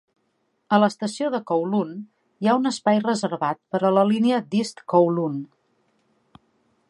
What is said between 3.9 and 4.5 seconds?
la línia